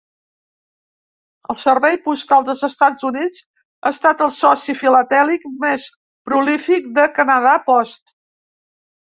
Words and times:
El 1.53 1.57
Servei 1.63 1.97
Postal 2.07 2.47
dels 2.47 2.63
Estats 2.69 3.05
Units 3.11 3.43
ha 3.89 3.93
estat 3.97 4.23
el 4.29 4.33
soci 4.39 4.77
filatèlic 4.81 5.47
més 5.67 5.87
prolífic 6.31 6.89
de 6.99 7.09
Canada 7.21 7.57
Post. 7.73 8.17